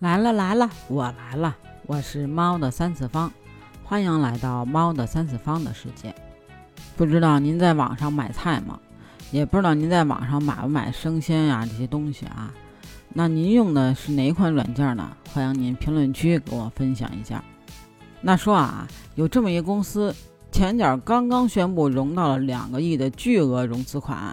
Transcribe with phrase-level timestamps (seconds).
[0.00, 1.56] 来了来了，我来了，
[1.88, 3.32] 我是猫的三次方，
[3.82, 6.14] 欢迎来到猫的三次方的世界。
[6.96, 8.78] 不知道您在网上买菜吗？
[9.32, 12.54] 也不知道您在网上买不买生鲜呀这些东西啊？
[13.08, 15.10] 那您用的是哪款软件呢？
[15.32, 17.42] 欢迎您评论区给我分享一下。
[18.20, 18.86] 那说啊，
[19.16, 20.14] 有这么一个公司，
[20.52, 24.32] 前脚刚刚宣布融到了两个亿的巨额融资款，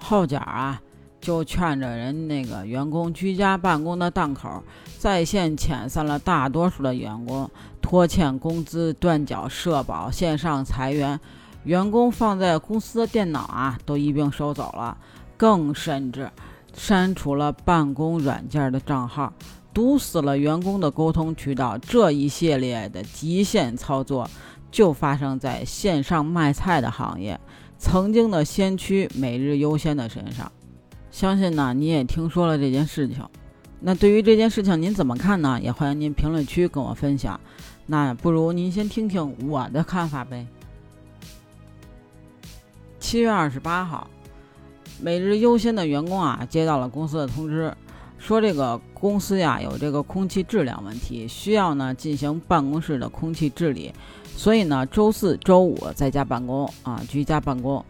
[0.00, 0.80] 后脚啊。
[1.24, 4.62] 就劝着人那个员工居家办公的档口，
[4.98, 11.18] 在线遣散了大多数的员工，拖欠工资、断缴社保、线上裁员，
[11.64, 14.98] 员工放在公司的电脑啊都一并收走了，
[15.38, 16.30] 更甚至
[16.74, 19.32] 删除了办公软件的账号，
[19.72, 21.78] 堵死了员工的沟通渠道。
[21.78, 24.28] 这一系列的极限操作，
[24.70, 27.40] 就发生在线上卖菜的行业，
[27.78, 30.52] 曾经的先驱每日优先的身上。
[31.14, 33.24] 相信呢，你也听说了这件事情。
[33.78, 35.60] 那对于这件事情，您怎么看呢？
[35.62, 37.38] 也欢迎您评论区跟我分享。
[37.86, 40.44] 那不如您先听听我的看法呗。
[42.98, 44.10] 七月二十八号，
[45.00, 47.72] 每日优先的员工啊，接到了公司的通知，
[48.18, 53.94] 说这个公司呀有这个空气质量问题，需要呢进行办公室的空气治理，
[54.34, 57.84] 所以呢，周四周五在家办公啊，居家办公。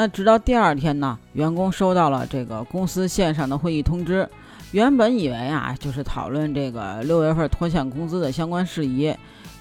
[0.00, 4.26] 那直到第二天呢，员工收到了这个公司线上的会议通知。
[4.72, 9.14] 原本以为啊，就是讨论这个六月份拖欠工资的相关事宜，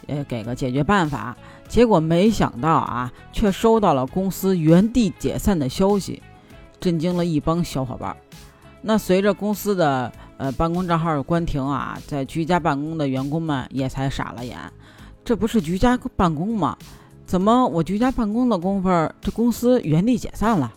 [0.07, 1.35] 呃，给个解决办法。
[1.67, 6.23] 结果没想到啊，却收到了公司原地解散的消息，
[6.79, 8.15] 震惊了一帮小伙伴。
[8.81, 14.57] 那随着公司的呃办公账号关停啊，在居家办公的员工们也才傻了眼，
[15.25, 16.77] 这不是居家办公吗？
[17.29, 18.89] 怎么我居家办公的功夫，
[19.21, 20.73] 这公司原地解散了？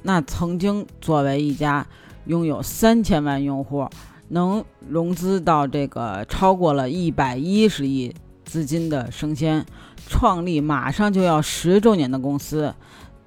[0.00, 1.86] 那曾经作为一家
[2.24, 3.86] 拥有三千万用户，
[4.28, 8.10] 能融资到这个超过了一百一十亿
[8.42, 9.66] 资金的生鲜，
[10.08, 12.74] 创立马上就要十周年的公司，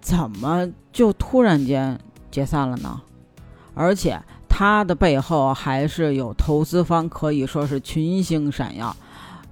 [0.01, 1.99] 怎么就突然间
[2.31, 2.99] 解散了呢？
[3.75, 4.19] 而且
[4.49, 8.97] 它的背后还是有投资方，可以说是群星闪耀，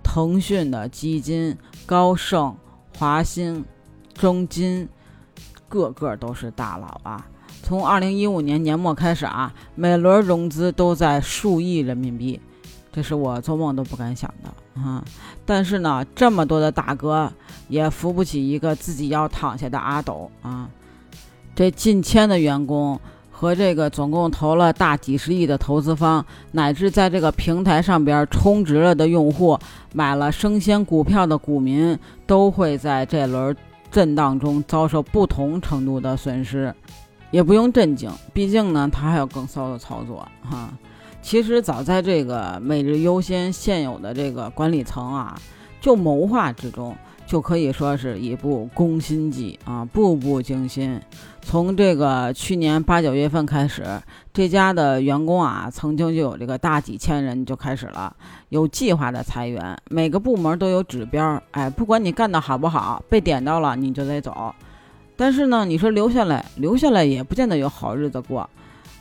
[0.03, 1.55] 腾讯的基金、
[1.85, 2.55] 高盛。
[3.03, 3.65] 华兴、
[4.13, 4.87] 中金，
[5.67, 7.27] 个个都是大佬啊！
[7.61, 12.39] 从二零一五年年末开始啊，每轮融资都在数亿人民币，
[12.93, 15.03] 这是我做梦都不敢想的啊！
[15.45, 17.29] 但是呢，这么多的大哥
[17.67, 20.69] 也扶不起一个自己要躺下的阿斗啊！
[21.53, 22.97] 这近千的员工。
[23.43, 29.59] 和这个总共投了大几十亿的投资方，乃至在这个平台上边充值了的用户，
[29.93, 33.53] 买了生鲜股票的股民，都会在这轮
[33.91, 36.73] 震荡中遭受不同程度的损失。
[37.31, 40.71] 也不用震惊，毕竟呢，它还有更骚的操作哈。
[41.21, 45.37] 其实早在这个每日优先现有的这个管理层啊，
[45.81, 46.95] 就谋划之中。
[47.25, 50.99] 就可以说是一部攻心计啊，步步惊心。
[51.41, 53.83] 从这个去年八九月份开始，
[54.33, 58.15] 这家的员工啊，曾经就有这个大几千人就开始了
[58.49, 64.53] 有计划的裁员，每个部门都有指标，哎，不管你干得好不好，被点到了你就得走。
[65.15, 68.49] 但是呢，你说留下来，留下来也不见得有好日子过。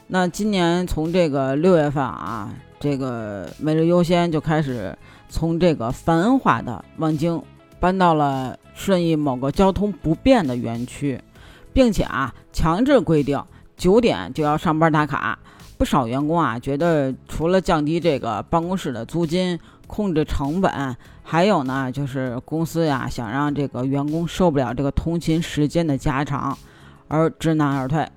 [0.08, 2.50] 那今年从这个六月份啊，
[2.80, 4.96] 这个每日优先就开始
[5.28, 7.42] 从这个繁华的望京。
[7.82, 11.20] 搬到了顺义某个交通不便的园区，
[11.72, 13.44] 并且啊，强制规定
[13.76, 15.36] 九点就要上班打卡。
[15.76, 26.56] 不少员工啊，觉得除了降低这个办公室的租金、控制成本，还有呢，就是公司呀想让这个员工受不了这个通勤时间的加长，
[27.08, 28.08] 而知难而退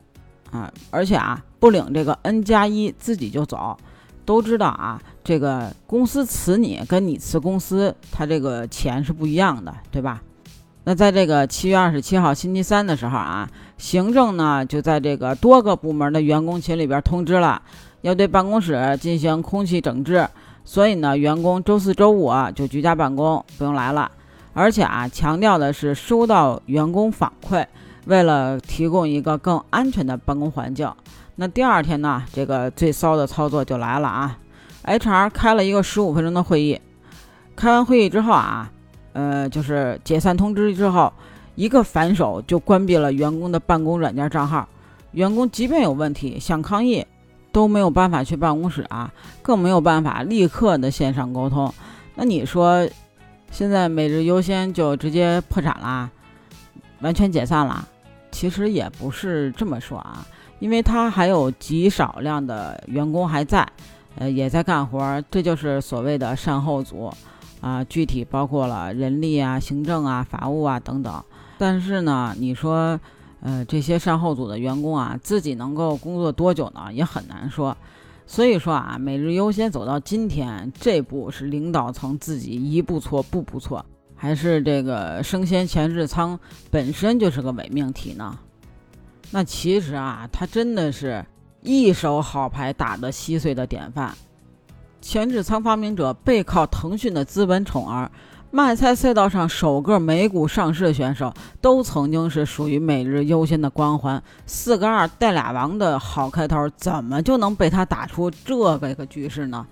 [0.52, 3.76] 啊，而且啊，不领这个 N 加一自己就走。
[4.26, 10.22] 都知道啊，这个公司辞你跟你辞公司，他这个钱是不一样的，对吧？
[10.84, 17.62] 那在这个七月二十七号星期三的时候啊，行政呢就在这个多个部门的员工群里边通知了，
[18.02, 20.28] 要对办公室进行空气整治，
[20.64, 24.12] 所以呢，员工周四周五啊就居家办公，不用来了。
[24.54, 27.66] 而且啊，强调的是收到员工反馈，
[28.06, 30.88] 为了提供一个更安全的办公环境。
[31.38, 34.38] 那第二天呢，这个最骚的操作就来了啊
[34.86, 36.80] ！HR 开了一个十五分钟的会议，
[37.56, 38.72] 开完会议之后啊，
[39.12, 41.12] 呃，就是解散通知之后，
[41.56, 44.68] 一个反手就关闭了员工的办公软件账号。
[45.12, 47.06] 员工即便有问题想抗议，
[47.52, 49.12] 都没有办法去办公室啊，
[49.42, 51.74] 更没有办法立刻的线上沟通。
[52.16, 52.88] 那你说，
[53.52, 56.10] 现在每日优先就直接破产啦，
[57.02, 57.86] 完全解散了？
[58.32, 60.26] 其实也不是这么说啊。
[60.60, 63.68] 因为他还有极少量的员工还在，
[64.16, 67.12] 呃，也在干活儿，这就是所谓的善后组
[67.62, 67.84] 啊。
[67.86, 71.24] 具体包括了人力啊、行政啊、法务啊等等。
[71.58, 73.00] 但是呢，你说，
[73.42, 76.92] 呃，这些善后组的员工啊，自己能够工作多久呢？
[76.92, 77.76] 也很难说。
[78.28, 83.86] 所以说啊，每日优先走到今天这步，是领导层自己一步错步步错，
[84.16, 86.40] 还是这个生鲜前置仓
[86.72, 88.38] 本身就是个伪命题呢？
[89.32, 91.26] 那其实啊，他真的是。
[91.68, 94.14] 一手好牌打得稀碎的典范，
[95.02, 98.12] 前置仓发明者，背靠腾讯的资本宠儿，
[98.52, 104.22] 卖菜赛道上首个美股上市选手，都曾经是属于每日优先的光环。
[104.46, 109.66] 四个二带俩王的好开头，怎么就能被他打出这个个局势呢？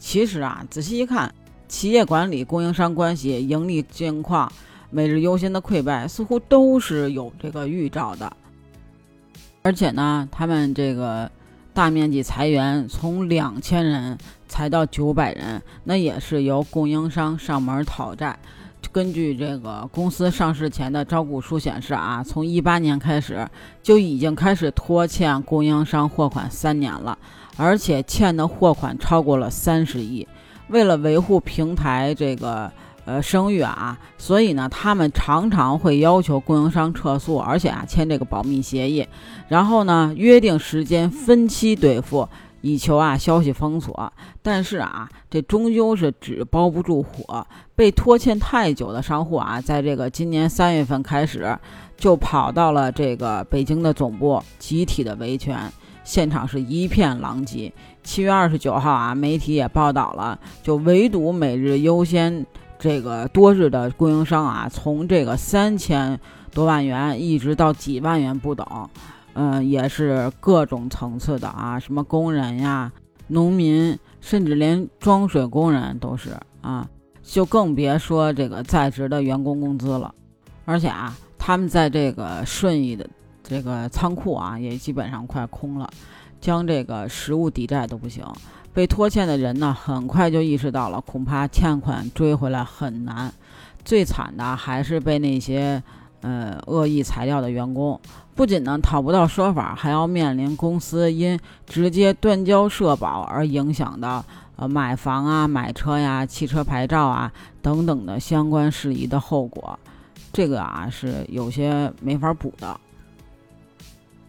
[0.00, 1.32] 其实啊，仔细一看，
[1.68, 4.50] 企业管理、供应商关系、盈利境况、
[4.90, 8.36] 每日优先的溃败，似乎都是有这个预兆的。
[9.66, 11.28] 而且呢，他们这个。
[11.74, 14.16] 大面积裁员，从两千人
[14.48, 18.38] 裁到九百人，那也是由供应商上门讨债。
[18.90, 23.46] 根据这个公司上市前的招股书显示啊，从一八年开始
[23.82, 27.18] 就已经开始拖欠供应商货款三年了，
[27.58, 30.26] 而且欠的货款超过了三十亿。
[30.68, 32.72] 为了维护平台这个。
[33.06, 39.06] 呃，声誉啊，所以呢，他们常常会要求供应商撤诉，而且啊，签这个保密协议，
[39.46, 42.28] 然后呢，约定时间分期兑付，
[42.62, 44.12] 以求啊消息封锁。
[44.42, 51.56] 但是啊，这终究是纸包不住火，被拖欠太久的商户啊，在这个今年三月份开始，
[51.96, 55.56] 就跑到了这个北京的总部，集体的维权，
[56.02, 57.72] 现场是一片狼藉。
[58.02, 62.44] 七月二十九号啊，媒体也报道了，就唯独每日优先。
[62.78, 66.18] 这个多日的供应商啊，从这个三千
[66.52, 68.66] 多万元一直到几万元不等，
[69.34, 72.92] 嗯，也是各种层次的啊，什么工人呀、
[73.28, 76.30] 农民，甚至连装水工人都是
[76.60, 76.88] 啊，
[77.22, 80.14] 就更别说这个在职的员工工资了。
[80.64, 83.08] 而且啊，他们在这个顺义的
[83.42, 85.88] 这个仓库啊，也基本上快空了，
[86.40, 88.24] 将这个实物抵债都不行。
[88.76, 93.32] 被拖欠的人呢，很快就意识到了，恐怕欠款追回来很难。
[93.86, 95.82] 最惨的还是被那些
[96.20, 97.98] 呃恶意裁掉的员工，
[98.34, 104.22] 不仅呢讨不到说法，还要面临公司因直接断交社保而影响的
[104.56, 107.32] 呃买房啊、买车呀、汽车牌照啊
[107.62, 109.78] 等等的相关事宜的后果。
[110.34, 112.78] 这个啊是有些没法补的。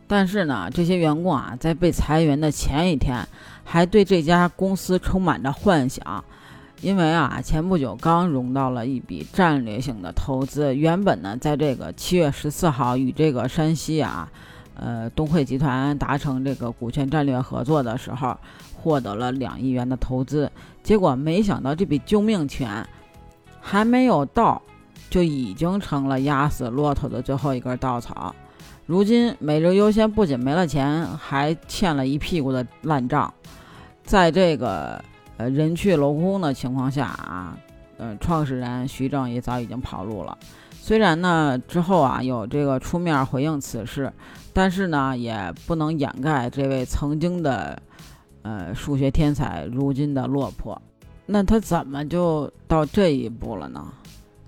[0.10, 3.28] 但是呢，这些员工啊，在被裁员的前一天，
[3.69, 6.24] 还对这家公司充满着幻想，
[6.80, 10.74] 因为啊，前不久刚融到了一笔战略性的投资。
[10.74, 14.31] 原本呢，在这个七月十四号与这个山西啊，
[14.75, 18.38] 呃，东汇集团达成这个股权战略合作的时候，
[18.74, 20.50] 获得了两亿元的投资。
[20.81, 22.88] 结果没想到，这笔救命钱
[23.60, 24.62] 还没有到，
[25.10, 28.34] 就已经成了压死骆驼的最后一根稻草。
[28.86, 33.34] 如今，每日优先不仅没了钱，还欠了一屁股的烂账。
[34.07, 35.04] 在这个
[35.36, 37.57] 呃人去楼空的情况下啊，
[37.98, 40.36] 呃，创始人徐正也早已经跑路了。
[40.71, 44.12] 虽然呢之后啊有这个出面回应此事，
[44.54, 47.77] 但是呢也不能掩盖这位曾经的
[48.44, 50.81] 呃数学天才如今的落魄。
[51.26, 53.85] 那他怎么就到这一步了呢？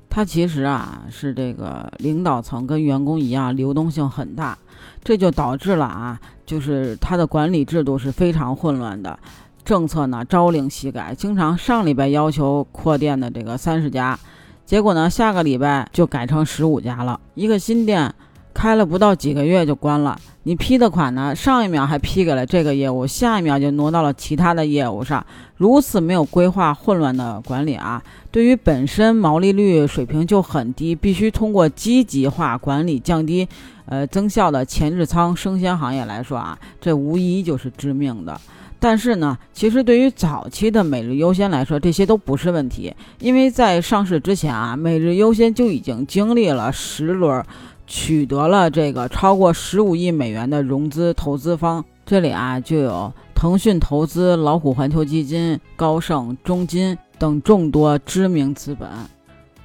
[0.09, 4.57] 他其实啊是这个领导层跟员工一样，流动性很大，
[5.03, 9.19] 这就导致了啊，就是他的管理制度是非常混乱的，
[9.63, 14.19] 政策呢朝令夕改，经常上礼拜要求扩店的这个三十家，
[14.65, 18.13] 结果呢下个礼拜就改成十五家了，一个新店
[18.53, 20.19] 开了不到几个月就关了。
[20.43, 21.35] 你批的款呢？
[21.35, 25.23] 上一秒还批给了这个业务，下一秒就挪到了其他的业务上，
[25.57, 28.01] 如此没有规划、混乱的管理啊，
[28.31, 33.47] 对于本身毛利率水平就很低，必须通过积极化管理降低，
[33.85, 38.39] 呃，增效的前置仓生鲜行业来说啊，这无疑就是致命的。
[38.79, 47.43] 但是呢，其实对于早期的每日优先来说，这些都不是问题，因为在上市之前啊，每日优先就已经经历了十轮。
[47.91, 58.87] 取得了这个超过十五亿美元的融资，投资方这里啊就有腾讯投资、老虎环球基金、高盛、中金等众多知名资本。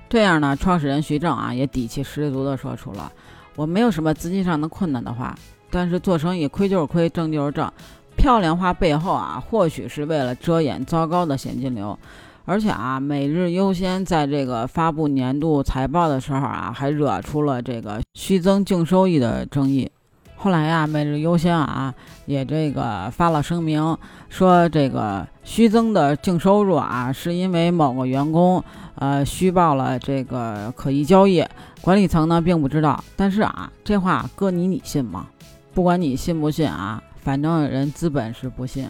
[0.09, 3.13] 这样呢，创始人徐正啊也底气十足地说出了
[3.57, 5.35] ：“我没有什么资金上的困难的话，
[5.71, 7.71] 但是做生意亏就是亏，挣就是挣。
[8.17, 11.99] 漂亮话背后啊，或许是为了遮掩糟糕的现金流。”
[12.47, 19.91] 而且啊，每日优先在这个发布年度财报的时候啊，还惹出了这个虚增净收益的争议。
[20.37, 21.95] 后来呀，每日优先啊
[22.27, 23.97] 也这个发了声明，
[24.29, 28.63] 说这个虚增的净收入啊是因为某个员工
[28.97, 31.43] 呃虚报了这个可疑交易，
[31.81, 33.03] 管理层呢并不知道。
[33.17, 35.29] 但是啊，这话搁你你信吗？
[35.73, 38.89] 不管你信不信啊，反正人资本是不信。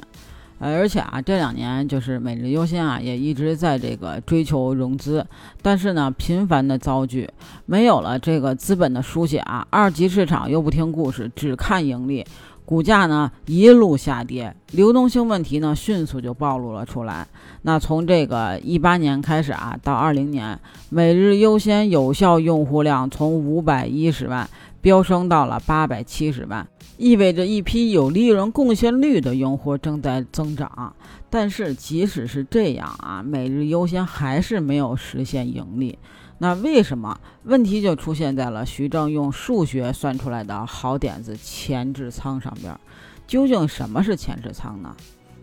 [0.61, 5.26] 呃，而且啊，这两年就是每日优先啊，也一直在这个追求融资，
[5.61, 7.29] 但是呢，频繁的遭拒，
[7.67, 12.25] 没有了这个资本的书写啊，二级市场又不听故事，只看盈利，
[12.64, 17.26] 股价呢一路下跌，流动性问题呢迅速就暴露了出来。
[17.62, 24.49] 那从这个一八年开始啊，到二零年，每日优先有效用户量从五百一十万
[24.85, 26.69] 飙升到了八百七十万。
[26.99, 30.95] 意味着一批有利润贡献率的用户正在增长，
[31.31, 35.99] 但是即使是这样啊，每日优先还是没有实现盈利。
[36.37, 37.19] 那为什么？
[37.45, 42.79] 问题就出现在了徐正用数学算出来的好点子前置仓上边。
[43.26, 44.95] 究竟什么是前置仓呢？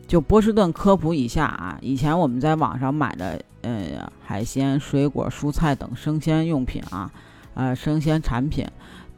[0.07, 7.11] 就波士顿科普一下啊，以前我们在网上买的呃海鲜、水果、蔬菜等生鲜用品啊，
[7.55, 8.63] 呃生鲜产品。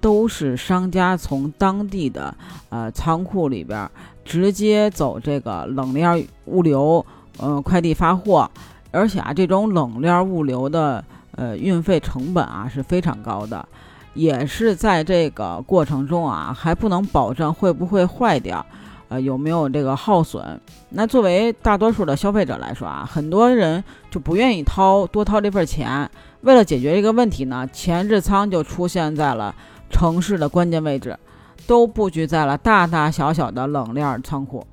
[0.03, 2.35] 都是商家从当地的
[2.67, 3.89] 呃仓库里边
[4.25, 7.05] 直接走这个冷链物流，
[7.37, 8.51] 呃快递发货，
[8.91, 11.01] 而且啊这种冷链物流的
[11.37, 13.65] 呃运费成本啊是非常高的，
[14.13, 18.65] 也是在这个过程中啊还不能保证会不会坏掉，
[19.07, 20.59] 呃有没有这个耗损。
[20.89, 23.81] 那作为大多数的消费者来说啊，很多人
[24.11, 29.55] 就不愿意掏多掏这份钱，为了解决这个问题呢，前置仓就出现在了。
[29.93, 31.17] 城市的关键位置，
[31.65, 34.65] 都布局在了大大小小的冷链仓库。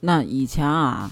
[0.00, 1.10] 那以前啊，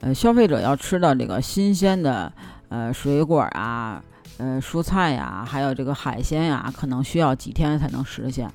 [0.00, 2.30] 呃，消费者要吃到这个新鲜的
[2.68, 4.02] 呃水果啊、
[4.38, 8.50] 呃蔬菜呀，还有这个海鲜呀，可能需要几天才能实现。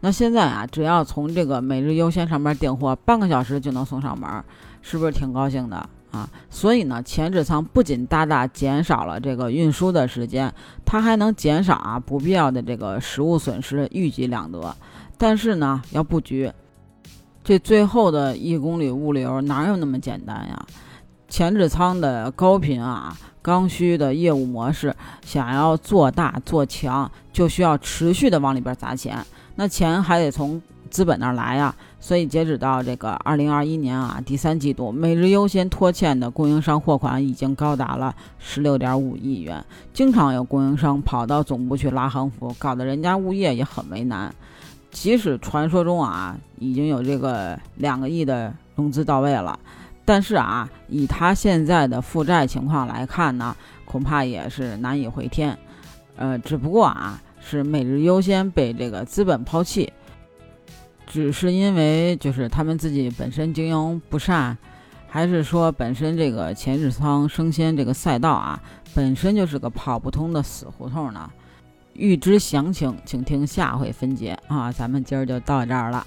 [0.00, 4.44] 那现在啊，只要从这个每日优先上面订货，半个小时就能送上门，
[4.82, 5.88] 是不是挺高兴的？
[6.10, 10.52] 啊，所以呢，前置仓不仅大大减少了这个运输的时间，
[10.84, 14.74] 它还能减少啊不必要的这个食物损失，一举两得。
[15.16, 16.50] 但是呢，要布局，
[17.44, 20.66] 这最后的一公里物流哪有那么简单呀？
[21.28, 24.96] 前置仓的高频啊、刚需的业务模式，
[25.26, 29.18] 想要做大做强，就需要持续的往里边砸钱，
[29.56, 31.74] 那钱还得从资本那儿来呀。
[32.00, 39.62] 所以，截止到这个二零二一年啊第三季度，每日优先拖欠的供应商货款已经高达了十六点五亿元。
[39.92, 44.32] 经常有供应商跑到总部去拉横幅，搞得人家物业也很为难。
[44.90, 49.58] 即使传说中啊已经有这个两个亿的融资到位了，
[50.04, 55.58] 但是啊以他现在的负债情况来看呢，恐怕也是难以回天。
[56.16, 59.92] 呃，只不过啊是每日优先被这个资本抛弃。
[61.08, 64.56] 只是因为就是他们自己本身经营不善，
[65.08, 68.62] 还是说本身这个前置仓生鲜这个赛道啊，
[68.94, 71.30] 本身就是个跑不通的死胡同呢？
[71.94, 74.70] 欲知详情，请听下回分解啊！
[74.70, 76.06] 咱们今儿就到这儿了。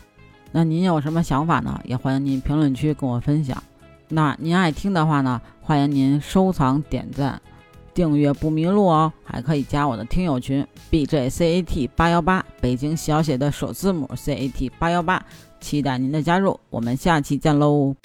[0.52, 1.82] 那您有什么想法呢？
[1.84, 3.62] 也欢迎您评论区跟我分享。
[4.08, 7.42] 那您爱听的话呢，欢迎您收藏点赞。
[7.94, 15.26] 订阅不迷路哦，还可以加我的听友群 B J C A T 八幺八，北京小写的首字母 C A T 八幺八，
[15.60, 17.96] 期待您的加入，我们下期见喽。